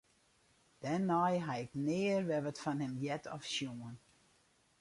[0.81, 3.95] Dêrnei ha ik nea wer wat fan him heard of sjoen.